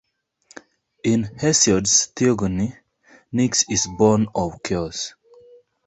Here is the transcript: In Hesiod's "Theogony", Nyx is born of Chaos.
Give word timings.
In 1.03 1.25
Hesiod's 1.37 2.07
"Theogony", 2.15 2.75
Nyx 3.31 3.65
is 3.69 3.87
born 3.99 4.29
of 4.33 4.63
Chaos. 4.63 5.13